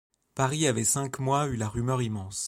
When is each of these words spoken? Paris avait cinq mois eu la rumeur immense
Paris 0.33 0.65
avait 0.65 0.83
cinq 0.83 1.19
mois 1.19 1.45
eu 1.47 1.55
la 1.57 1.69
rumeur 1.69 2.01
immense 2.01 2.39